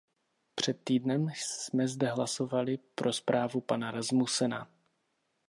Před 0.55 0.81
týdnem 0.83 1.27
jsme 1.35 1.87
zde 1.87 2.07
hlasovali 2.11 2.77
pro 2.95 3.13
zprávu 3.13 3.61
pana 3.61 3.91
Rasmussena. 3.91 4.69